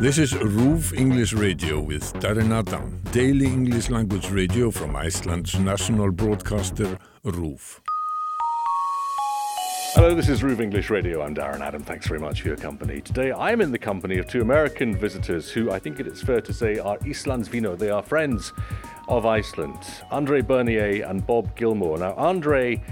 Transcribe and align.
This 0.00 0.18
is 0.18 0.32
RÚV 0.32 0.98
English 0.98 1.32
Radio 1.34 1.80
with 1.80 2.12
Darren 2.14 2.52
Adam, 2.52 3.00
daily 3.12 3.46
English 3.46 3.90
language 3.90 4.28
radio 4.28 4.68
from 4.72 4.96
Iceland's 4.96 5.56
national 5.56 6.10
broadcaster 6.10 6.98
RÚV. 7.24 7.80
Hello, 9.94 10.12
this 10.12 10.28
is 10.28 10.42
RÚV 10.42 10.60
English 10.60 10.90
Radio. 10.90 11.22
I'm 11.22 11.32
Darren 11.32 11.60
Adam. 11.60 11.80
Thanks 11.80 12.08
very 12.08 12.18
much 12.18 12.42
for 12.42 12.48
your 12.48 12.56
company. 12.56 13.00
Today 13.00 13.32
I'm 13.32 13.60
in 13.60 13.70
the 13.70 13.78
company 13.78 14.18
of 14.18 14.26
two 14.26 14.42
American 14.42 14.96
visitors 14.96 15.48
who 15.48 15.70
I 15.70 15.78
think 15.78 16.00
it 16.00 16.08
is 16.08 16.20
fair 16.20 16.40
to 16.40 16.52
say 16.52 16.76
are 16.78 16.98
Iceland's 17.06 17.48
Íslandsvinir. 17.48 17.78
They 17.78 17.90
are 17.90 18.02
friends 18.02 18.52
of 19.08 19.24
Iceland, 19.24 19.78
Andre 20.10 20.40
Bernier 20.40 21.06
and 21.06 21.24
Bob 21.24 21.54
Gilmore. 21.54 21.98
Now, 21.98 22.14
Andre 22.14 22.82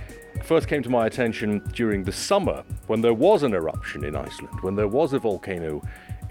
first 0.45 0.69
came 0.69 0.85
to 0.85 0.91
my 0.91 1.07
attention 1.07 1.63
during 1.73 2.05
the 2.05 2.13
summer 2.13 2.63
when 2.87 3.01
there 3.01 3.15
was 3.15 3.43
an 3.43 3.55
eruption 3.55 4.05
in 4.05 4.15
Iceland, 4.15 4.61
when 4.61 4.77
there 4.77 4.89
was 4.89 5.13
a 5.13 5.19
volcano 5.19 5.83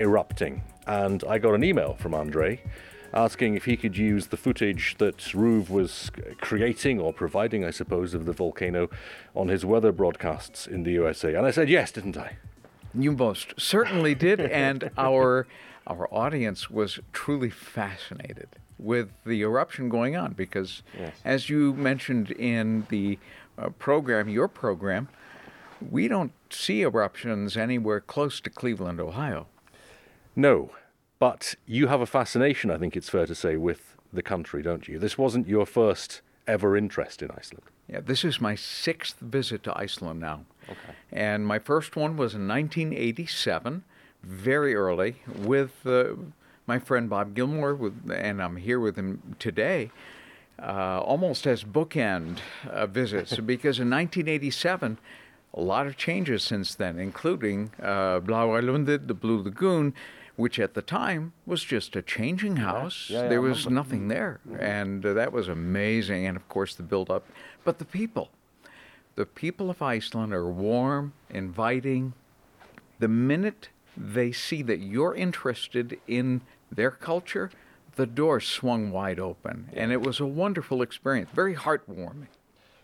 erupting. 0.02 0.64
And 0.88 1.24
I 1.30 1.38
got 1.38 1.54
an 1.54 1.64
email 1.64 1.94
from 1.94 2.14
Andre 2.14 2.62
asking 3.14 3.56
if 3.56 3.66
he 3.66 3.76
could 3.78 3.98
use 3.98 4.28
the 4.28 4.38
footage 4.38 4.96
that 4.98 5.18
RÚV 5.18 5.70
was 5.70 6.12
creating 6.40 7.00
or 7.00 7.12
providing, 7.14 7.64
I 7.66 7.70
suppose, 7.72 8.14
of 8.14 8.26
the 8.26 8.32
volcano 8.34 8.90
on 9.36 9.50
his 9.50 9.66
weather 9.66 9.92
broadcasts 9.92 10.66
in 10.66 10.84
the 10.84 10.92
USA. 10.94 11.36
And 11.36 11.46
I 11.46 11.52
said 11.52 11.70
yes, 11.70 11.92
didn't 11.92 12.18
I? 12.18 12.38
You 12.94 13.12
most 13.12 13.54
certainly 13.60 14.16
did, 14.16 14.40
and 14.42 14.90
our 14.98 15.48
our 15.88 16.08
audience 16.14 16.70
was 16.70 17.00
truly 17.12 17.50
fascinated 17.50 18.48
with 18.78 19.10
the 19.26 19.42
eruption 19.42 19.90
going 19.90 20.16
on 20.16 20.34
because, 20.34 20.84
Yes. 20.98 21.14
as 21.26 21.50
you 21.50 21.74
mentioned 21.74 22.32
in 22.32 22.86
the 22.90 23.18
uh, 23.58 23.70
program, 23.80 24.30
your 24.30 24.48
program, 24.48 25.08
we 25.90 26.08
don't 26.08 26.32
see 26.52 26.82
eruptions 26.84 27.58
anywhere 27.58 28.00
close 28.00 28.40
to 28.42 28.50
Cleveland, 28.50 29.00
Ohio. 29.00 29.48
No, 30.36 30.72
but 31.20 31.56
you 31.66 31.88
have 31.88 32.02
a 32.02 32.06
fascination, 32.06 32.72
I 32.72 32.78
think 32.78 32.96
it's 32.96 33.10
fair 33.10 33.26
to 33.26 33.36
say, 33.36 33.56
with 33.58 33.96
the 34.14 34.24
country, 34.24 34.62
don't 34.62 34.88
you? 34.88 35.00
This 35.00 35.18
wasn't 35.18 35.48
your 35.48 35.66
first 35.66 36.22
ever 36.48 36.76
interest 36.76 37.22
in 37.22 37.32
Iceland. 37.32 37.64
Yeah, 37.88 38.00
this 38.00 38.24
is 38.24 38.40
my 38.40 38.56
sixth 38.56 39.20
visit 39.20 39.64
to 39.64 39.78
Iceland 39.78 40.20
now. 40.20 40.46
Okay. 40.70 40.94
And 41.12 41.46
my 41.46 41.60
first 41.60 41.96
one 41.96 42.18
was 42.18 42.34
in 42.34 42.48
1987, 42.48 43.84
very 44.24 44.76
early, 44.76 45.18
with 45.28 45.86
uh, 45.86 46.14
my 46.68 46.80
friend 46.80 47.10
Bob 47.10 47.36
Gilmore, 47.36 47.76
with, 47.76 48.12
and 48.12 48.42
I'm 48.42 48.56
here 48.56 48.80
with 48.80 48.96
him 48.96 49.36
today, 49.40 49.92
uh, 50.62 51.00
almost 51.02 51.46
as 51.46 51.64
bookend 51.64 52.38
uh, 52.70 52.86
visits, 52.86 53.38
because 53.54 53.80
in 53.80 53.90
1987, 53.90 54.98
a 55.54 55.62
lot 55.62 55.86
of 55.86 55.98
changes 55.98 56.44
since 56.44 56.76
then, 56.76 56.98
including 56.98 57.72
uh, 57.82 58.22
Bláa 58.22 58.64
Lónið, 58.64 59.08
the 59.08 59.14
Blue 59.14 59.44
Lagoon, 59.44 59.94
which 60.36 60.60
at 60.60 60.74
the 60.74 60.82
time 60.82 61.34
was 61.46 61.64
just 61.64 61.96
a 61.96 62.02
changing 62.02 62.58
house. 62.58 63.10
yeah, 63.10 63.24
I 63.24 63.28
there 63.28 63.42
was 63.42 63.70
nothing 63.70 64.08
there, 64.08 64.40
and 64.60 65.06
uh, 65.06 65.14
that 65.14 65.32
was 65.32 65.48
amazing. 65.48 66.26
And 66.26 66.38
of 66.38 66.48
course, 66.48 66.76
the 66.76 66.84
build 66.84 67.10
up, 67.10 67.26
but 67.64 67.80
the 67.80 67.86
people. 67.86 68.30
The 69.16 69.26
people 69.26 69.70
of 69.70 69.82
Iceland 69.82 70.34
are 70.34 70.50
warm, 70.50 71.14
inviting. 71.30 72.14
The 73.00 73.10
minute 73.10 73.70
they 73.98 74.32
see 74.32 74.62
that 74.64 74.80
you're 74.80 75.14
interested 75.14 76.00
in 76.08 76.42
their 76.72 76.92
culture, 76.92 77.52
the 77.96 78.06
door 78.06 78.40
swung 78.40 78.92
wide 78.92 79.20
open. 79.20 79.70
And 79.74 79.92
it 79.92 80.02
was 80.02 80.20
a 80.20 80.26
wonderful 80.26 80.82
experience, 80.82 81.30
very 81.34 81.56
heartwarming. 81.56 82.28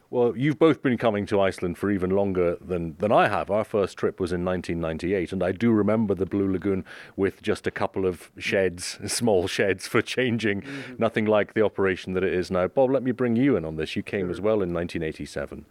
Well, 0.10 0.38
you've 0.38 0.58
both 0.58 0.82
been 0.82 0.98
coming 0.98 1.26
to 1.26 1.42
Iceland 1.42 1.78
for 1.78 1.92
even 1.92 2.12
longer 2.12 2.56
than, 2.62 2.96
than 2.98 3.12
I 3.12 3.28
have. 3.28 3.52
Our 3.52 3.66
first 3.66 3.98
trip 3.98 4.22
was 4.22 4.32
in 4.32 4.46
1998, 4.46 5.34
and 5.34 5.44
I 5.44 5.52
do 5.52 5.72
remember 5.72 6.16
the 6.16 6.26
Blue 6.26 6.50
Lagoon 6.50 6.86
with 7.18 7.42
just 7.42 7.68
a 7.68 7.72
couple 7.72 8.06
of 8.06 8.32
sheds, 8.38 8.98
small 9.12 9.48
sheds 9.48 9.86
for 9.86 10.02
changing, 10.02 10.64
nothing 10.98 11.26
like 11.26 11.54
the 11.56 11.62
operation 11.62 12.14
that 12.14 12.24
it 12.24 12.34
is 12.34 12.50
now. 12.50 12.68
Bob, 12.68 12.92
let 12.92 13.04
me 13.04 13.12
bring 13.12 13.36
you 13.36 13.58
in 13.58 13.66
on 13.66 13.76
this. 13.76 13.98
You 13.98 14.04
came 14.04 14.30
as 14.30 14.40
well 14.40 14.62
in 14.62 14.74
1987. 14.74 15.66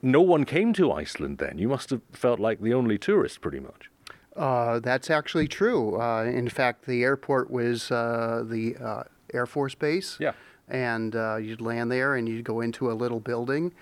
No 0.00 0.20
one 0.20 0.44
came 0.44 0.72
to 0.74 0.92
Iceland 0.92 1.38
then. 1.38 1.58
You 1.58 1.68
must 1.68 1.90
have 1.90 2.02
felt 2.12 2.38
like 2.38 2.60
the 2.60 2.74
only 2.74 2.98
tourist, 2.98 3.40
pretty 3.40 3.60
much. 3.60 3.90
Uh, 4.36 4.78
that's 4.78 5.10
actually 5.10 5.48
true. 5.48 6.00
Uh, 6.00 6.24
in 6.24 6.48
fact, 6.48 6.86
the 6.86 7.02
airport 7.02 7.50
was 7.50 7.90
uh, 7.90 8.44
the 8.46 8.76
uh, 8.76 9.02
Air 9.32 9.46
Force 9.46 9.74
Base. 9.74 10.18
Yeah. 10.20 10.32
And 10.68 11.14
uh, 11.14 11.36
you'd 11.36 11.60
land 11.60 11.92
there 11.92 12.14
and 12.14 12.28
you'd 12.28 12.44
go 12.44 12.60
into 12.60 12.90
a 12.90 12.94
little 12.94 13.20
building, 13.20 13.72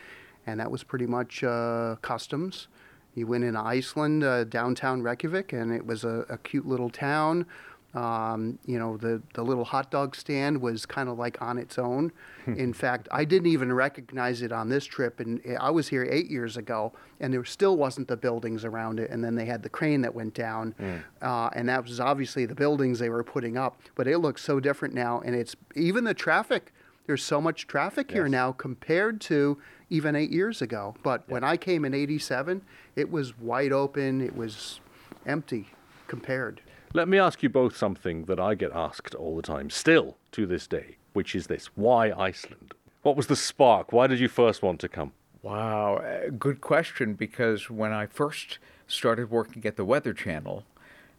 and 0.47 0.59
that 0.59 0.71
was 0.71 0.83
pretty 0.83 1.07
much 1.07 1.45
uh, 1.45 1.97
customs. 2.03 2.69
You 3.15 3.27
went 3.27 3.45
into 3.45 3.61
Iceland, 3.61 4.25
uh, 4.25 4.45
downtown 4.45 5.03
Reykjavik, 5.03 5.53
and 5.53 5.73
it 5.73 5.87
was 5.87 6.03
a, 6.03 6.25
a 6.29 6.39
cute 6.39 6.67
little 6.67 6.91
town. 6.91 7.47
Um, 7.95 8.59
you 8.65 8.79
know, 8.79 8.97
the, 8.97 9.21
the 9.35 9.43
little 9.43 9.65
hot 9.65 9.91
dog 9.91 10.17
stand 10.17 10.63
was 10.63 10.87
kind 10.87 11.11
of 11.11 11.19
like 11.19 11.43
on 11.43 11.59
its 11.59 11.79
own. 11.79 12.11
In 12.47 12.73
fact, 12.73 13.07
I 13.13 13.25
didn't 13.25 13.49
even 13.49 13.71
recognize 13.73 14.41
it 14.43 14.51
on 14.51 14.69
this 14.71 14.85
trip, 14.85 15.21
and 15.21 15.41
I 15.61 15.71
was 15.71 15.89
here 15.89 16.09
eight 16.11 16.31
years 16.31 16.57
ago, 16.57 16.93
and 17.21 17.33
there 17.33 17.45
still 17.45 17.77
wasn't 17.77 18.09
the 18.09 18.17
buildings 18.17 18.65
around 18.65 18.99
it. 18.99 19.11
And 19.11 19.23
then 19.23 19.35
they 19.35 19.45
had 19.45 19.63
the 19.63 19.69
crane 19.69 20.01
that 20.03 20.15
went 20.15 20.35
down, 20.35 20.75
uh, 21.21 21.51
and 21.55 21.69
that 21.69 21.85
was 21.85 22.01
obviously 22.01 22.47
the 22.47 22.55
buildings 22.55 22.99
they 22.99 23.11
were 23.11 23.23
putting 23.23 23.57
up. 23.59 23.81
But 23.95 24.09
it 24.09 24.19
looks 24.19 24.43
so 24.43 24.59
different 24.59 24.95
now, 24.95 25.21
and 25.21 25.37
it's 25.37 25.55
even 25.77 26.05
the 26.05 26.15
traffic. 26.15 26.73
There's 27.07 27.23
so 27.23 27.41
much 27.41 27.67
traffic 27.67 28.11
here 28.11 28.29
now 28.29 28.53
compared 28.53 29.21
to 29.23 29.59
even 29.91 30.17
eight 30.17 30.31
years 30.31 30.63
ago. 30.63 30.95
But 31.03 31.29
when 31.29 31.45
I 31.45 31.57
came 31.57 31.85
in 31.85 31.95
'87, 31.95 32.63
it 32.97 33.11
was 33.11 33.39
wide 33.39 33.73
open. 33.73 34.21
It 34.21 34.35
was 34.35 34.81
empty 35.27 35.69
compared. 36.09 36.61
Let 36.95 37.09
me 37.09 37.19
ask 37.19 37.43
you 37.43 37.49
both 37.49 37.75
something 37.75 38.27
that 38.27 38.39
I 38.39 38.55
get 38.55 38.71
asked 38.73 39.15
all 39.15 39.35
the 39.35 39.43
time, 39.43 39.71
still 39.71 40.19
to 40.33 40.45
this 40.45 40.67
day, 40.67 40.97
which 41.15 41.35
is 41.35 41.47
this 41.47 41.69
Why 41.75 42.13
Iceland? 42.13 42.75
What 43.03 43.17
was 43.17 43.29
the 43.29 43.37
spark? 43.37 43.93
Why 43.93 44.07
did 44.07 44.21
you 44.21 44.29
first 44.29 44.63
want 44.63 44.79
to 44.81 44.91
come? 44.91 45.13
Wow, 45.41 45.97
uh, 45.97 46.29
good 46.39 46.61
question. 46.61 47.15
Because 47.15 47.71
when 47.71 47.95
I 47.95 48.05
first 48.05 48.59
started 48.87 49.31
working 49.31 49.65
at 49.65 49.77
the 49.77 49.87
Weather 49.87 50.13
Channel, 50.13 50.67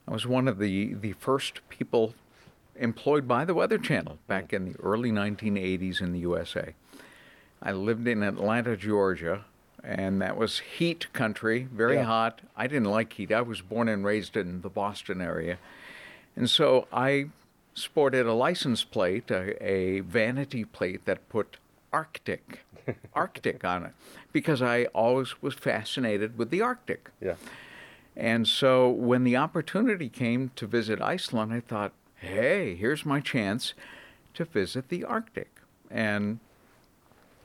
I 0.07 0.11
was 0.11 0.28
one 0.28 0.47
of 0.47 0.59
the, 0.59 0.94
the 0.94 1.13
first 1.13 1.67
people 1.69 2.13
employed 2.75 3.28
by 3.28 3.44
the 3.44 3.55
Weather 3.55 3.79
Channel 3.79 4.19
back 4.28 4.53
in 4.53 4.66
the 4.66 4.79
early 4.79 5.11
1980s 5.11 6.01
in 6.01 6.11
the 6.11 6.19
USA. 6.19 6.75
I 7.63 7.72
lived 7.72 8.07
in 8.07 8.22
Atlanta, 8.22 8.78
Georgia, 8.78 9.45
and 9.83 10.21
that 10.21 10.38
was 10.38 10.59
heat 10.59 11.11
country, 11.13 11.67
very 11.71 11.95
Yeah. 11.95 12.03
hot. 12.05 12.41
I 12.55 12.67
didn't 12.67 12.89
like 12.89 13.13
heat. 13.13 13.31
I 13.31 13.41
was 13.41 13.61
born 13.61 13.89
and 13.89 14.05
raised 14.05 14.38
in 14.38 14.61
the 14.61 14.69
Boston 14.69 15.21
area. 15.21 15.57
And 16.35 16.49
so 16.49 16.88
I 16.91 17.27
sported 17.75 18.25
a 18.25 18.33
license 18.33 18.83
plate, 18.83 19.29
a, 19.31 19.61
a 19.63 19.99
vanity 20.01 20.63
plate 20.63 21.05
that 21.05 21.27
put 21.29 21.57
Arctic, 21.91 22.59
Arctic 23.13 23.63
on 23.66 23.83
it, 23.85 23.91
because 24.31 24.61
I 24.61 24.85
always 24.85 25.41
was 25.41 25.53
fascinated 25.55 26.38
with 26.38 26.49
the 26.49 26.61
Arctic. 26.61 27.09
Yeah. 27.22 27.35
And 28.16 28.47
so 28.47 28.89
when 28.89 29.23
the 29.23 29.35
opportunity 29.38 30.07
came 30.07 30.51
to 30.55 30.67
visit 30.67 31.01
Iceland, 31.01 31.51
I 31.51 31.59
thought, 31.61 31.93
hey, 32.16 32.75
here's 32.75 33.05
my 33.05 33.19
chance 33.19 33.73
to 34.35 34.45
visit 34.45 34.89
the 34.89 35.03
Arctic. 35.03 35.49
And 35.89 36.39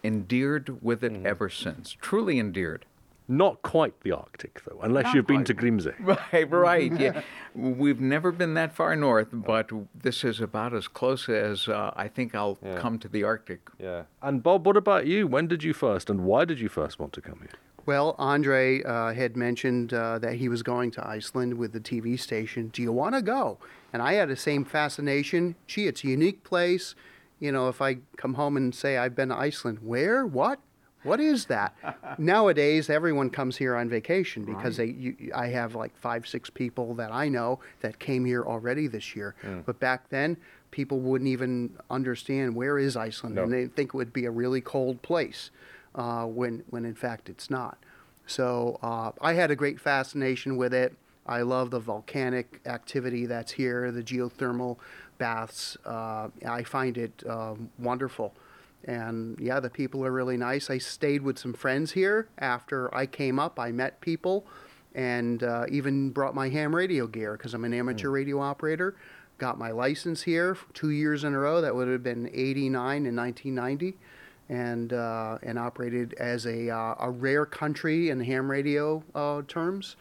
endeared 0.02 0.82
with 0.82 1.02
it 1.04 1.24
ever 1.24 1.48
since. 1.48 1.96
Truly 2.00 2.38
endeared. 2.38 2.84
Not 3.30 3.60
quite 3.60 4.00
the 4.00 4.12
Arctic, 4.12 4.62
though, 4.64 4.80
unless 4.80 5.04
Not 5.04 5.14
you've 5.14 5.26
been 5.26 5.44
to 5.44 5.54
Grimsey. 5.54 5.94
Right, 6.32 6.50
right. 6.50 6.98
yeah. 6.98 7.20
We've 7.54 8.00
never 8.00 8.32
been 8.32 8.54
that 8.54 8.74
far 8.74 8.96
north, 8.96 9.28
but 9.32 9.70
this 9.94 10.24
is 10.24 10.40
about 10.40 10.72
as 10.72 10.88
close 10.88 11.28
as 11.28 11.68
uh, 11.68 11.92
I 11.94 12.08
think 12.08 12.34
I'll 12.34 12.58
come 12.78 12.98
to 13.00 13.08
the 13.08 13.24
Arctic. 13.24 13.60
Yeah. 13.78 14.04
And 14.22 14.42
Bob, 14.42 14.66
what 14.66 14.78
about 14.78 15.06
you? 15.06 15.26
When 15.26 15.46
did 15.46 15.62
you 15.62 15.74
first, 15.74 16.08
and 16.08 16.24
why 16.24 16.46
did 16.46 16.58
you 16.58 16.70
first 16.70 16.98
want 16.98 17.12
to 17.14 17.20
come 17.20 17.40
here? 17.40 17.52
Well, 17.84 18.14
Andre 18.18 18.82
uh, 18.82 19.12
had 19.12 19.36
mentioned 19.36 19.92
uh, 19.94 20.18
that 20.18 20.34
he 20.34 20.48
was 20.48 20.62
going 20.62 20.90
to 20.92 21.06
Iceland 21.06 21.54
with 21.54 21.72
the 21.72 21.80
TV 21.80 22.20
station. 22.20 22.68
Do 22.68 22.82
you 22.82 22.92
want 22.92 23.14
to 23.14 23.22
go? 23.22 23.58
And 23.92 24.02
I 24.02 24.14
had 24.14 24.28
the 24.28 24.36
same 24.36 24.64
fascination. 24.64 25.54
Gee, 25.66 25.86
it's 25.86 26.04
a 26.04 26.08
unique 26.08 26.44
place. 26.44 26.94
You 27.40 27.52
know, 27.52 27.68
if 27.68 27.80
I 27.80 27.98
come 28.16 28.34
home 28.34 28.56
and 28.56 28.74
say 28.74 28.96
I've 28.98 29.14
been 29.14 29.28
to 29.28 29.36
Iceland, 29.36 29.78
where? 29.82 30.26
What? 30.26 30.58
What 31.04 31.20
is 31.20 31.46
that? 31.46 31.74
Nowadays, 32.18 32.90
everyone 32.90 33.30
comes 33.30 33.56
here 33.56 33.76
on 33.76 33.88
vacation 33.88 34.44
because 34.44 34.76
they. 34.78 34.86
You, 34.86 35.30
I 35.34 35.46
have 35.48 35.74
like 35.76 35.96
five, 35.96 36.26
six 36.26 36.50
people 36.50 36.94
that 36.94 37.12
I 37.12 37.28
know 37.28 37.60
that 37.80 37.98
came 38.00 38.24
here 38.24 38.44
already 38.44 38.88
this 38.88 39.14
year. 39.14 39.34
But 39.64 39.78
back 39.78 40.08
then, 40.10 40.36
people 40.72 40.98
wouldn't 40.98 41.28
even 41.28 41.70
understand 41.90 42.54
where 42.56 42.78
is 42.78 42.96
Iceland, 42.96 43.38
and 43.44 43.52
they 43.52 43.66
think 43.66 43.90
it 43.90 43.94
would 43.94 44.12
be 44.12 44.24
a 44.24 44.30
really 44.30 44.60
cold 44.60 45.00
place, 45.02 45.50
uh, 45.94 46.24
when 46.26 46.64
when 46.70 46.84
in 46.84 46.94
fact 46.94 47.28
it's 47.28 47.48
not. 47.48 47.78
So 48.26 48.78
uh, 48.82 49.12
I 49.22 49.34
had 49.34 49.50
a 49.50 49.56
great 49.56 49.80
fascination 49.80 50.56
with 50.56 50.74
it. 50.74 50.94
I 51.28 51.42
love 51.42 51.70
the 51.70 51.78
volcanic 51.78 52.60
activity 52.66 53.26
that's 53.26 53.52
here, 53.52 53.92
the 53.92 54.02
geothermal 54.02 54.78
baths. 55.18 55.76
Uh, 55.84 56.28
I 56.46 56.62
find 56.62 56.96
it 56.96 57.22
um, 57.28 57.70
wonderful. 57.78 58.34
And 58.84 59.38
yeah, 59.38 59.60
the 59.60 59.70
people 59.70 60.04
are 60.06 60.12
really 60.12 60.36
nice. 60.36 60.70
I 60.70 60.78
stayed 60.78 61.22
with 61.22 61.38
some 61.38 61.52
friends 61.52 61.92
here 61.92 62.28
after 62.38 62.94
I 62.94 63.06
came 63.06 63.38
up. 63.38 63.58
I 63.58 63.72
met 63.72 64.00
people 64.00 64.46
and 64.94 65.42
uh, 65.42 65.66
even 65.70 66.10
brought 66.10 66.34
my 66.34 66.48
ham 66.48 66.74
radio 66.74 67.06
gear 67.06 67.32
because 67.32 67.54
I'm 67.54 67.64
an 67.64 67.74
amateur 67.74 68.10
radio 68.10 68.40
operator. 68.40 68.96
Got 69.36 69.58
my 69.58 69.70
license 69.70 70.22
here 70.22 70.56
two 70.72 70.90
years 70.90 71.24
in 71.24 71.34
a 71.34 71.38
row. 71.38 71.60
That 71.60 71.74
would 71.74 71.88
have 71.88 72.02
been 72.02 72.30
89 72.32 73.06
and 73.06 73.16
1990. 73.16 73.98
And, 74.50 74.94
uh, 74.94 75.36
and 75.42 75.58
operated 75.58 76.14
as 76.14 76.46
a, 76.46 76.70
uh, 76.70 76.94
a 76.98 77.10
rare 77.10 77.44
country 77.44 78.08
in 78.08 78.18
ham 78.20 78.50
radio 78.50 79.04
uh, 79.14 79.42
terms. 79.46 79.96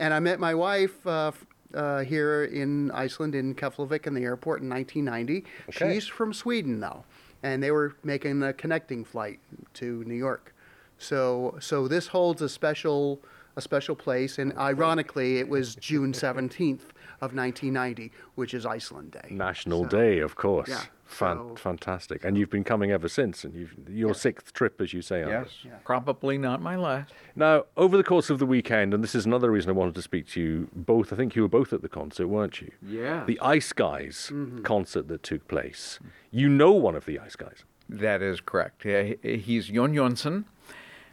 And 0.00 0.14
I 0.14 0.18
met 0.18 0.40
my 0.40 0.54
wife 0.54 1.06
uh, 1.06 1.30
uh, 1.74 1.98
here 2.00 2.44
in 2.44 2.90
Iceland, 2.90 3.34
in 3.34 3.54
Keflavik, 3.54 4.06
in 4.06 4.14
the 4.14 4.22
airport 4.22 4.62
in 4.62 4.70
1990. 4.70 5.44
Okay. 5.68 5.94
She's 5.94 6.06
from 6.06 6.32
Sweden, 6.32 6.80
though, 6.80 7.04
and 7.42 7.62
they 7.62 7.70
were 7.70 7.94
making 8.02 8.42
a 8.42 8.54
connecting 8.54 9.04
flight 9.04 9.38
to 9.74 10.02
New 10.04 10.14
York. 10.14 10.54
So, 10.96 11.56
so 11.60 11.86
this 11.86 12.06
holds 12.06 12.40
a 12.40 12.48
special, 12.48 13.20
a 13.60 13.62
special 13.62 13.94
place. 13.94 14.38
And 14.38 14.56
ironically, 14.56 15.38
it 15.38 15.48
was 15.48 15.74
June 15.74 16.12
17th 16.12 16.88
of 17.20 17.34
1990, 17.34 18.10
which 18.34 18.54
is 18.54 18.64
Iceland 18.64 19.12
Day. 19.12 19.28
National 19.30 19.84
So- 19.84 19.90
Day, 19.90 20.18
of 20.20 20.34
course. 20.36 20.70
Yeah, 20.70 20.84
Fan- 21.04 21.36
so- 21.36 21.56
fantastic. 21.56 22.24
And 22.24 22.38
you've 22.38 22.48
been 22.48 22.64
coming 22.64 22.90
ever 22.90 23.08
since, 23.08 23.44
and 23.44 23.54
you've 23.54 23.74
your 23.88 24.14
sixth 24.14 24.54
trip, 24.54 24.80
as 24.80 24.94
you 24.94 25.02
say. 25.02 25.22
Anders. 25.22 25.58
Yes, 25.62 25.74
probably 25.84 26.38
not 26.38 26.62
my 26.62 26.76
last. 26.76 27.12
Now, 27.36 27.64
over 27.76 27.96
the 27.98 28.04
course 28.04 28.30
of 28.30 28.38
the 28.38 28.46
weekend, 28.46 28.94
and 28.94 29.04
this 29.04 29.14
is 29.14 29.26
another 29.26 29.50
reason 29.50 29.68
I 29.68 29.74
wanted 29.74 29.96
to 29.96 30.02
speak 30.02 30.26
to 30.28 30.40
you 30.40 30.68
both. 30.74 31.12
I 31.12 31.16
think 31.16 31.36
you 31.36 31.42
were 31.42 31.48
both 31.48 31.74
at 31.74 31.82
the 31.82 31.88
concert, 31.88 32.28
weren't 32.28 32.62
you? 32.62 32.70
Yeah. 32.82 33.24
The 33.26 33.38
Iceguys 33.42 34.30
mm-hmm. 34.32 34.62
concert 34.62 35.08
that 35.08 35.22
took 35.22 35.46
place. 35.46 35.98
You 36.30 36.48
know 36.48 36.72
one 36.72 36.94
of 36.94 37.04
the 37.04 37.18
Iceguys. 37.18 37.64
That 37.90 38.22
is 38.22 38.40
correct. 38.40 38.84
He's 38.84 39.66
Jon 39.66 39.92
Jonsson, 39.92 40.44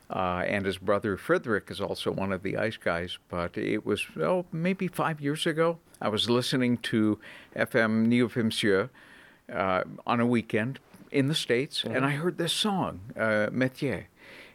uh, 0.10 0.44
and 0.46 0.66
his 0.66 0.78
brother 0.78 1.18
Frederick 1.18 1.70
is 1.70 1.82
also 1.82 2.12
one 2.12 2.32
of 2.32 2.44
the 2.44 2.54
Iceguys. 2.54 3.18
But 3.30 3.58
it 3.58 3.86
was, 3.86 4.06
oh, 4.20 4.46
maybe 4.52 4.88
five 4.88 5.20
years 5.22 5.46
ago. 5.46 5.80
I 6.02 6.10
was 6.10 6.30
listening 6.30 6.78
to 6.78 7.20
FM 7.56 8.06
Neo 8.06 8.30
Monsieur 8.34 8.90
uh, 9.52 9.84
on 10.06 10.20
a 10.20 10.26
weekend 10.26 10.80
in 11.12 11.28
the 11.28 11.36
States, 11.36 11.84
and 11.84 12.06
I 12.06 12.12
heard 12.12 12.38
this 12.38 12.54
song, 12.54 13.00
uh, 13.16 13.48
Métier. 13.52 14.06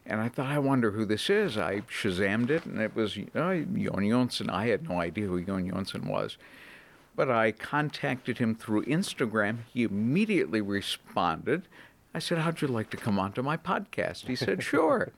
And 0.05 0.21
I 0.21 0.29
thought, 0.29 0.47
I 0.47 0.59
wonder 0.59 0.91
who 0.91 1.05
this 1.05 1.31
is. 1.31 1.57
I 1.57 1.81
Shazammed 1.83 2.51
it, 2.51 2.67
and 2.67 2.81
it 2.81 2.95
was 2.95 3.17
uh, 3.17 3.23
Jon 3.35 4.03
Jonsson. 4.03 4.51
I 4.51 4.67
had 4.67 4.89
no 4.89 5.01
idea 5.01 5.27
who 5.27 5.41
Jon 5.43 5.71
Jonsson 5.71 6.07
was. 6.07 6.37
But 7.15 7.31
I 7.31 7.53
contacted 7.53 8.39
him 8.39 8.55
through 8.55 8.85
Instagram. 8.87 9.59
He 9.73 9.85
immediately 9.85 10.61
responded. 10.61 11.69
I 12.15 12.19
said, 12.19 12.39
How'd 12.39 12.63
you 12.63 12.69
like 12.69 12.91
to 12.91 12.97
come 12.97 13.19
onto 13.19 13.43
my 13.43 13.57
podcast? 13.57 14.27
He 14.27 14.35
said, 14.35 14.63
Sure. 14.63 15.13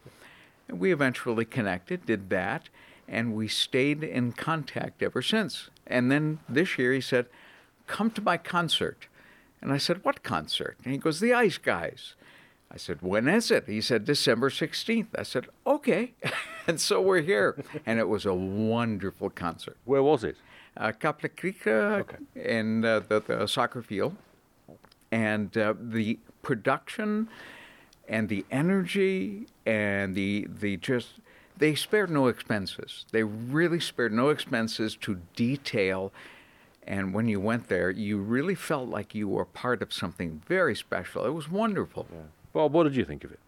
And 0.69 0.79
we 0.79 0.93
eventually 0.93 1.45
connected, 1.45 2.07
did 2.07 2.31
that, 2.31 2.69
and 3.07 3.35
we 3.35 3.49
stayed 3.49 4.03
in 4.03 4.33
contact 4.33 5.03
ever 5.03 5.23
since. 5.23 5.69
And 5.87 6.11
then 6.11 6.41
this 6.49 6.79
year 6.79 6.93
he 6.93 7.01
said, 7.01 7.27
Come 7.87 8.11
to 8.13 8.23
my 8.23 8.39
concert. 8.39 9.09
And 9.61 9.73
I 9.73 9.79
said, 9.79 10.05
What 10.05 10.23
concert? 10.23 10.79
And 10.85 10.93
he 10.93 10.99
goes, 10.99 11.21
The 11.21 11.31
Iceguys. 11.31 12.15
I 12.71 12.77
said, 12.77 13.03
When 13.03 13.29
is 13.29 13.51
it? 13.51 13.65
He 13.67 13.81
said, 13.81 14.05
December 14.05 14.49
16th. 14.51 15.09
I 15.17 15.23
said, 15.23 15.49
Okay. 15.67 16.15
and 16.67 16.81
so 16.81 17.01
we're 17.01 17.21
here. 17.21 17.63
And 17.87 17.99
it 17.99 18.09
was 18.09 18.25
a 18.25 18.35
wonderful 18.35 19.31
concert 19.31 19.77
Where 19.85 20.03
was 20.03 20.25
it? 20.25 20.37
uh, 20.77 20.93
Kaplakrika 20.93 22.05
in 22.35 22.85
uh, 22.85 23.01
the, 23.01 23.21
the 23.21 23.47
soccer 23.47 23.83
field. 23.83 24.17
And 25.13 25.57
uh, 25.57 25.75
the 25.79 26.19
production 26.43 27.29
and 28.09 28.29
the 28.29 28.45
energy 28.51 29.47
and 29.67 30.15
the, 30.15 30.47
the 30.49 30.77
just, 30.77 31.15
they 31.57 31.75
spared 31.75 32.11
no 32.11 32.27
expenses. 32.29 33.07
They 33.13 33.23
really 33.23 33.81
spared 33.81 34.13
no 34.13 34.29
expenses 34.29 34.97
to 35.03 35.21
detail. 35.35 36.13
And 36.87 37.15
when 37.15 37.29
you 37.29 37.41
went 37.41 37.69
there, 37.69 37.91
you 37.91 38.19
really 38.19 38.55
felt 38.55 38.89
like 38.89 39.15
you 39.15 39.29
were 39.29 39.45
part 39.45 39.81
of 39.81 39.93
something 39.93 40.43
very 40.47 40.75
special. 40.75 41.25
It 41.25 41.31
was 41.31 41.51
wonderful. 41.51 42.07
Bob, 42.53 42.73
what 42.73 42.85
did 42.85 42.95
you 42.97 43.05
think 43.05 43.25
of 43.25 43.33
it? 43.33 43.41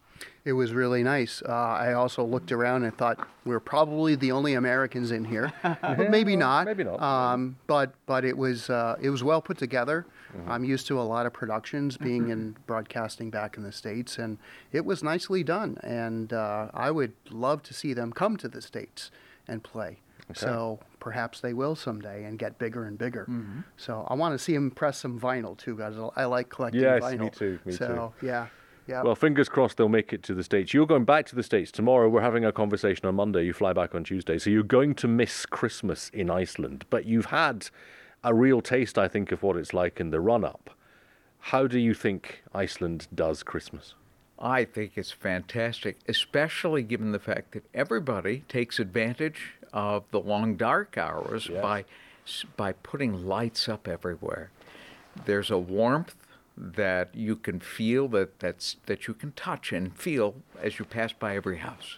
It 0.45 0.53
was 0.53 0.71
really 0.71 1.03
nice. 1.03 1.43
Uh, 1.45 1.51
I 1.51 1.93
also 1.93 2.23
looked 2.23 2.51
around 2.51 2.83
and 2.83 2.97
thought 2.97 3.27
we're 3.45 3.59
probably 3.59 4.15
the 4.15 4.31
only 4.31 4.53
Americans 4.53 5.11
in 5.11 5.25
here. 5.25 5.51
but 5.61 6.09
maybe 6.09 6.35
not. 6.35 6.65
maybe 6.65 6.85
not. 6.85 7.01
Um, 7.01 7.57
but 7.67 7.93
but 8.05 8.23
it 8.23 8.37
was 8.37 8.69
uh, 8.69 8.95
it 9.01 9.09
was 9.09 9.23
well 9.23 9.41
put 9.41 9.57
together. 9.57 10.05
Mm-hmm. 10.35 10.51
I'm 10.51 10.63
used 10.63 10.87
to 10.87 10.99
a 10.99 11.03
lot 11.03 11.25
of 11.25 11.33
productions 11.33 11.97
being 11.97 12.29
in 12.29 12.53
mm-hmm. 12.53 12.61
broadcasting 12.65 13.29
back 13.29 13.57
in 13.57 13.63
the 13.63 13.71
states, 13.71 14.17
and 14.17 14.37
it 14.71 14.85
was 14.85 15.03
nicely 15.03 15.43
done. 15.43 15.77
And 15.83 16.33
uh, 16.33 16.69
I 16.73 16.91
would 16.91 17.13
love 17.29 17.63
to 17.63 17.73
see 17.73 17.93
them 17.93 18.11
come 18.11 18.37
to 18.37 18.47
the 18.47 18.61
states 18.61 19.11
and 19.47 19.63
play. 19.63 19.99
So 20.33 20.79
perhaps 20.99 21.39
they 21.39 21.53
will 21.53 21.75
someday 21.75 22.25
and 22.25 22.37
get 22.37 22.57
bigger 22.57 22.85
and 22.85 22.97
bigger. 22.97 23.25
Mm-hmm. 23.29 23.61
So 23.77 24.05
I 24.09 24.13
want 24.15 24.33
to 24.33 24.39
see 24.39 24.53
them 24.53 24.71
press 24.71 24.97
some 24.97 25.19
vinyl 25.19 25.57
too, 25.57 25.77
guys. 25.77 25.95
I 26.15 26.25
like 26.25 26.49
collecting 26.49 26.81
Yes, 26.81 27.01
vinyl. 27.01 27.19
me 27.19 27.29
too, 27.29 27.59
me 27.63 27.71
so 27.71 28.13
yeah, 28.21 28.47
yeah. 28.87 29.03
Well, 29.03 29.15
fingers 29.15 29.47
crossed 29.47 29.77
they'll 29.77 29.89
make 29.89 30.11
it 30.11 30.23
to 30.23 30.33
the 30.33 30.43
States. 30.43 30.73
You're 30.73 30.85
going 30.85 31.05
back 31.05 31.27
to 31.27 31.35
the 31.35 31.43
States 31.43 31.71
tomorrow. 31.71 32.09
We're 32.09 32.21
having 32.21 32.43
a 32.43 32.51
conversation 32.51 33.05
on 33.05 33.15
Monday. 33.15 33.45
You 33.45 33.53
fly 33.53 33.73
back 33.73 33.95
on 33.95 34.03
Tuesday. 34.03 34.37
So 34.37 34.49
you're 34.49 34.63
going 34.63 34.95
to 34.95 35.07
miss 35.07 35.45
Christmas 35.45 36.09
in 36.09 36.29
Iceland. 36.29 36.85
But 36.89 37.05
you've 37.05 37.27
had 37.27 37.69
a 38.23 38.33
real 38.33 38.61
taste, 38.61 38.97
I 38.97 39.07
think, 39.07 39.31
of 39.31 39.43
what 39.43 39.55
it's 39.57 39.73
like 39.73 39.99
in 39.99 40.09
the 40.11 40.19
run 40.19 40.43
up. 40.43 40.69
How 41.39 41.67
do 41.67 41.79
you 41.79 41.93
think 41.93 42.43
Iceland 42.53 43.07
does 43.13 43.43
Christmas? 43.43 43.93
I 44.39 44.65
think 44.65 44.93
it's 44.95 45.11
fantastic, 45.11 45.97
especially 46.07 46.83
given 46.83 47.11
the 47.11 47.19
fact 47.19 47.53
that 47.53 47.63
everybody 47.73 48.43
takes 48.47 48.79
advantage 48.79 49.53
of 49.73 50.03
the 50.11 50.19
long 50.19 50.55
dark 50.55 50.97
hours 50.97 51.47
Yes. 51.51 51.61
by 51.61 51.85
by 52.57 52.73
putting 52.73 53.25
lights 53.25 53.69
up 53.69 53.87
everywhere. 53.87 54.51
There's 55.25 55.49
a 55.49 55.57
warmth 55.57 56.15
that 56.57 57.15
you 57.15 57.35
can 57.37 57.59
feel 57.61 58.09
that 58.09 58.39
that's 58.39 58.75
that 58.85 59.07
you 59.07 59.13
can 59.13 59.31
touch 59.31 59.71
and 59.71 59.95
feel 59.97 60.35
as 60.61 60.77
you 60.77 60.85
pass 60.85 61.13
by 61.13 61.35
every 61.37 61.57
house. 61.57 61.97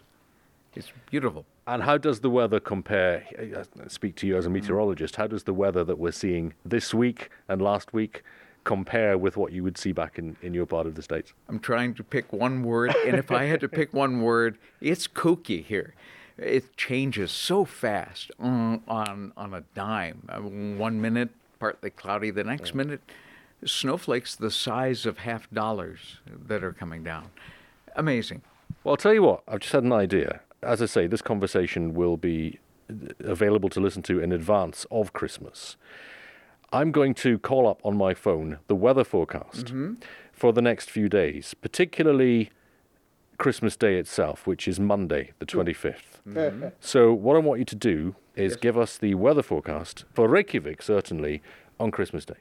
It's 0.75 0.91
beautiful. 1.09 1.45
And 1.69 1.83
how 1.83 1.99
does 1.99 2.21
the 2.21 2.31
weather 2.31 2.59
compare? 2.59 3.23
I 3.39 3.87
speak 3.87 4.15
to 4.17 4.27
you 4.27 4.35
as 4.37 4.47
a 4.47 4.49
mm. 4.49 4.53
meteorologist. 4.53 5.17
How 5.17 5.27
does 5.27 5.43
the 5.43 5.53
weather 5.53 5.83
that 5.83 5.99
we're 5.99 6.11
seeing 6.11 6.55
this 6.65 6.95
week 6.95 7.29
and 7.47 7.61
last 7.61 7.93
week 7.93 8.23
compare 8.63 9.19
with 9.19 9.37
what 9.37 9.51
you 9.51 9.63
would 9.63 9.77
see 9.77 9.91
back 9.91 10.17
in, 10.17 10.35
in 10.41 10.55
your 10.55 10.65
part 10.65 10.87
of 10.87 10.95
the 10.95 11.03
States? 11.03 11.31
I'm 11.47 11.59
trying 11.59 11.93
to 11.93 12.03
pick 12.03 12.33
one 12.33 12.63
word, 12.63 12.95
and 13.05 13.15
if 13.15 13.31
I 13.31 13.43
had 13.43 13.59
to 13.59 13.69
pick 13.69 13.93
one 13.93 14.23
word, 14.23 14.57
it's 14.81 15.07
kooky 15.07 15.63
here. 15.63 15.93
It 16.39 16.75
changes 16.75 17.31
so 17.31 17.65
fast 17.65 18.31
on 18.39 18.81
on, 18.87 19.31
on 19.37 19.53
a 19.53 19.61
dime. 19.75 20.27
Uh, 20.27 20.39
One 20.39 20.99
minute, 20.99 21.29
partly 21.59 21.91
cloudy. 21.91 22.31
The 22.31 22.45
next 22.45 22.71
mm. 22.71 22.75
minute, 22.75 23.01
snowflakes 23.63 24.35
the 24.35 24.49
size 24.49 25.05
of 25.05 25.19
half 25.19 25.47
dollars 25.51 26.17
that 26.47 26.63
are 26.63 26.73
coming 26.73 27.03
down. 27.03 27.29
Amazing. 27.95 28.41
Well, 28.83 28.93
I'll 28.93 28.97
tell 28.97 29.13
you 29.13 29.21
what, 29.21 29.43
I've 29.47 29.59
just 29.59 29.73
had 29.73 29.83
an 29.83 29.91
idea. 29.91 30.41
As 30.61 30.81
I 30.81 30.85
say, 30.85 31.07
this 31.07 31.21
conversation 31.21 31.93
will 31.93 32.17
be 32.17 32.59
available 33.23 33.69
to 33.69 33.79
listen 33.79 34.01
to 34.03 34.19
in 34.19 34.31
advance 34.31 34.85
of 34.91 35.13
Christmas. 35.13 35.77
I'm 36.71 36.91
going 36.91 37.13
to 37.15 37.39
call 37.39 37.67
up 37.67 37.79
on 37.83 37.97
my 37.97 38.13
phone 38.13 38.59
the 38.67 38.75
weather 38.75 39.03
forecast 39.03 39.67
mm-hmm. 39.67 39.93
for 40.31 40.53
the 40.53 40.61
next 40.61 40.89
few 40.89 41.09
days, 41.09 41.53
particularly 41.53 42.51
Christmas 43.37 43.75
Day 43.75 43.97
itself, 43.97 44.45
which 44.45 44.67
is 44.67 44.79
Monday, 44.79 45.31
the 45.39 45.45
25th. 45.45 46.21
Mm-hmm. 46.27 46.67
So, 46.79 47.13
what 47.13 47.35
I 47.35 47.39
want 47.39 47.59
you 47.59 47.65
to 47.65 47.75
do 47.75 48.15
is 48.35 48.55
give 48.55 48.77
us 48.77 48.97
the 48.97 49.15
weather 49.15 49.41
forecast 49.41 50.05
for 50.13 50.27
Reykjavik, 50.27 50.81
certainly, 50.81 51.41
on 51.79 51.91
Christmas 51.91 52.25
Day. 52.25 52.35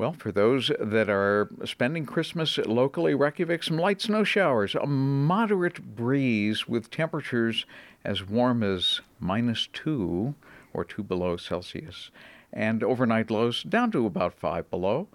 Well, 0.00 0.14
for 0.14 0.32
those 0.32 0.70
that 0.80 1.10
are 1.10 1.50
spending 1.66 2.06
Christmas 2.06 2.56
locally, 2.56 3.14
Reykjavik, 3.14 3.62
some 3.62 3.76
light 3.76 4.00
snow 4.00 4.24
showers, 4.24 4.74
a 4.74 4.86
moderate 4.86 5.94
breeze 5.94 6.66
with 6.66 6.90
temperatures 6.90 7.66
as 8.02 8.26
warm 8.26 8.62
as 8.62 9.02
minus 9.18 9.68
two 9.74 10.34
or 10.72 10.86
two 10.86 11.02
below 11.02 11.36
Celsius, 11.36 12.10
and 12.50 12.82
overnight 12.82 13.30
lows 13.30 13.62
down 13.62 13.90
to 13.90 14.06
about 14.06 14.32
five 14.32 14.70
below. 14.70 15.08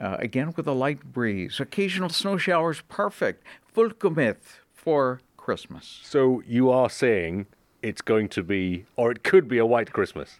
Uh, 0.00 0.18
again, 0.20 0.54
with 0.56 0.68
a 0.68 0.72
light 0.72 1.12
breeze. 1.12 1.58
Occasional 1.58 2.08
snow 2.08 2.36
showers, 2.36 2.80
perfect. 2.82 3.42
Fullkomið 3.74 4.36
for 4.72 5.20
Christmas. 5.36 5.98
So, 6.04 6.44
you 6.46 6.70
are 6.70 6.88
saying 6.88 7.46
it's 7.82 8.02
going 8.02 8.28
to 8.28 8.44
be, 8.44 8.84
or 8.94 9.10
it 9.10 9.24
could 9.24 9.48
be 9.48 9.58
a 9.58 9.66
white 9.66 9.92
Christmas. 9.92 10.38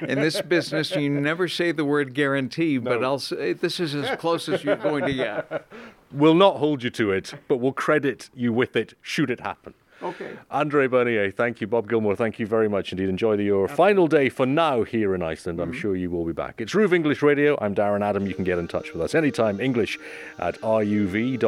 In 0.00 0.20
this 0.20 0.40
business, 0.42 0.94
you 0.94 1.10
never 1.10 1.48
say 1.48 1.72
the 1.72 1.84
word 1.84 2.14
guarantee, 2.14 2.78
but 2.78 3.04
I'll 3.04 3.18
say 3.18 3.50
eh, 3.50 3.54
this 3.58 3.80
is 3.80 3.94
as 3.94 4.16
close 4.18 4.48
as 4.48 4.64
you're 4.64 4.76
going 4.76 5.04
to 5.06 5.14
get. 5.14 5.66
We'll 6.14 6.34
not 6.34 6.56
hold 6.56 6.82
you 6.82 6.90
to 6.90 7.10
it, 7.10 7.32
but 7.48 7.56
we'll 7.56 7.72
credit 7.72 8.28
you 8.34 8.52
with 8.52 8.76
it 8.76 8.92
should 9.00 9.30
it 9.30 9.40
happen. 9.40 9.72
Okay. 10.02 10.32
Andre 10.50 10.86
Bernier, 10.88 11.30
thank 11.30 11.60
you. 11.60 11.66
Bob 11.66 11.88
Gilmore, 11.88 12.16
thank 12.16 12.38
you 12.38 12.46
very 12.46 12.68
much 12.68 12.92
indeed. 12.92 13.08
Enjoy 13.08 13.36
the, 13.36 13.44
your 13.44 13.68
final 13.68 14.08
day 14.08 14.28
for 14.28 14.44
now 14.44 14.82
here 14.82 15.14
in 15.14 15.22
Iceland. 15.22 15.60
I'm 15.60 15.70
mm-hmm. 15.70 15.80
sure 15.80 15.96
you 15.96 16.10
will 16.10 16.24
be 16.24 16.32
back. 16.32 16.60
It's 16.60 16.74
RÚV 16.74 16.92
English 16.92 17.22
Radio. 17.22 17.56
I'm 17.60 17.74
Darren 17.74 18.04
Adam. 18.04 18.26
You 18.26 18.34
can 18.34 18.44
get 18.44 18.58
in 18.58 18.68
touch 18.68 18.92
with 18.92 19.00
us 19.00 19.14
anytime. 19.14 19.60
English 19.60 19.98
at 20.38 20.60
ruv.is. 20.60 21.42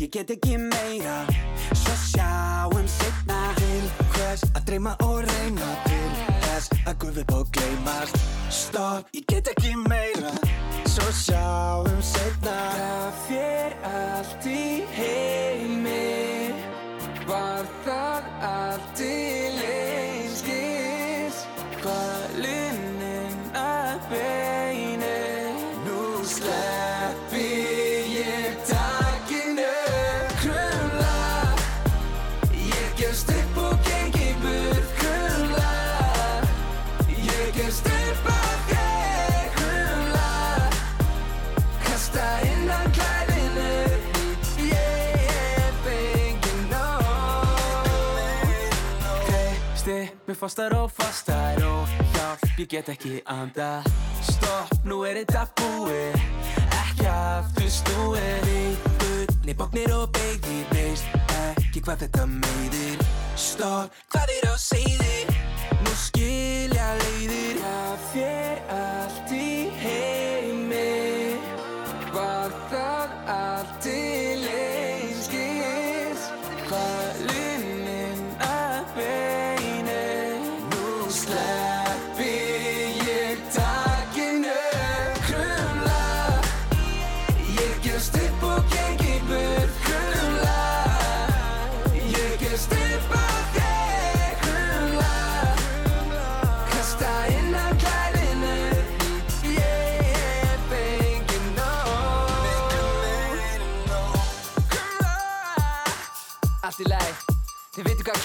ég 0.00 0.10
get 0.10 0.30
ekki 0.30 0.56
meira. 0.56 1.24
Svo 1.72 1.94
sjáum 2.08 2.86
setna 2.88 3.40
Til 3.58 3.88
hvers 4.14 4.44
að 4.54 4.62
dreyma 4.68 4.94
og 5.04 5.18
reyna 5.26 5.68
Til 5.84 6.12
þess 6.44 6.72
að 6.88 6.94
gufi 7.02 7.24
bók 7.28 7.50
gleymast. 7.56 8.16
Stopp, 8.48 9.10
ég 9.12 9.26
get 9.28 9.50
ekki 9.52 9.74
meira. 9.84 10.32
Svo 10.88 11.10
sjáum 11.12 12.00
setna 12.00 12.56
Það 12.78 13.20
fyrir 13.26 13.76
allt 13.90 14.48
í 14.48 14.64
heimi. 14.96 16.08
Var 17.28 17.68
það 17.84 18.32
allt 18.42 18.88
til 18.98 19.60
einskis 19.68 21.44
Hvað 21.82 22.40
linnin 22.40 23.38
að 23.54 24.08
beini 24.10 24.69
gefst 33.00 33.30
upp 33.32 33.56
og 33.56 33.78
gengi 33.84 34.34
burt 34.42 34.88
Krumla 34.98 35.72
Ég 37.08 37.52
gefst 37.56 37.86
upp 37.88 38.26
þig 38.68 39.46
Krumla 39.56 40.32
Kasta 41.84 42.26
innan 42.44 42.90
klæðinu. 42.96 43.70
Ég 44.66 45.78
fengi 45.86 46.54
nóg. 46.72 47.88
Greisti 49.28 49.98
mér 50.28 50.38
fastar 50.42 50.76
og 50.76 50.90
fastar 50.92 51.64
og 51.64 51.88
hjálp, 52.12 52.44
ég 52.58 52.68
get 52.68 52.92
ekki 52.92 53.22
anda 53.24 53.80
Stopp, 54.20 54.76
nú 54.84 55.00
er 55.08 55.22
þetta 55.22 55.46
búið. 55.56 56.20
Ekki 56.82 57.08
aftur 57.08 57.72
snúið 57.80 58.44
Við 58.50 58.92
bulli, 59.00 59.56
bóknir 59.56 59.96
og 59.96 60.12
beigðir 60.12 60.68
Veist 60.74 61.19
ekki 61.70 61.84
hvað 61.86 62.00
þetta 62.02 62.24
meiðir. 62.26 63.02
Stopp, 63.38 63.98
hvað 64.10 64.32
er 64.34 64.46
á 64.50 64.54
seiðir 64.58 65.28
Nú 65.84 65.92
skilja 66.02 66.88
leiðir. 66.98 67.60
Það 67.62 68.06
fyrir 68.10 68.62
allt 68.74 69.34
í 69.36 69.52
heimi. 69.78 71.38
Var 72.10 72.56
það 72.72 72.99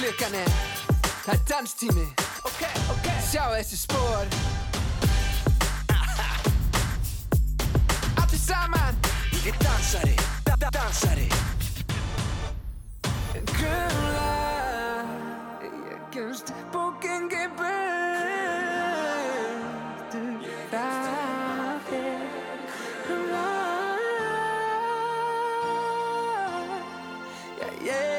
klukkan 0.06 0.34
er 0.38 0.50
Það 1.26 1.34
er 1.34 1.40
danstími. 1.50 2.04
Ok, 2.46 2.62
ok. 2.94 3.08
Sjá 3.26 3.44
þessi 3.56 3.78
spór 3.80 4.26
Allir 8.22 8.42
saman. 8.44 9.00
Ég 9.40 9.48
er 9.50 9.58
dansari, 9.64 10.14
da 10.46 10.54
da 10.62 10.70
dansari. 10.76 11.26
Krumla 13.56 14.34
Ég 15.66 16.02
kemst 16.14 16.54
bókingi 16.74 17.46
burt 17.58 17.72
Það 20.70 21.90
er 22.02 22.22
krumla 23.08 23.48
Já, 27.58 28.15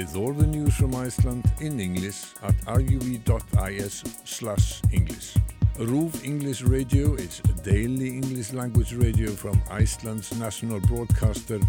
with 0.00 0.16
all 0.16 0.32
the 0.32 0.46
news 0.46 0.74
from 0.76 0.94
Iceland 0.94 1.44
in 1.60 1.78
English 1.78 2.32
at 2.42 2.56
ruv.is 2.64 4.04
slash 4.24 4.80
English. 4.90 5.34
RÚV 5.76 6.24
English 6.24 6.62
Radio 6.62 7.14
is 7.16 7.42
a 7.44 7.52
daily 7.70 8.08
English 8.08 8.54
language 8.54 8.94
radio 8.94 9.30
from 9.30 9.60
Iceland's 9.70 10.34
national 10.38 10.80
broadcaster 10.80 11.60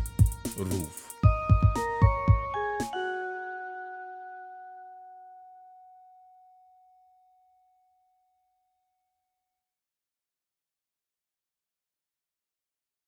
RÚV. 0.55 1.10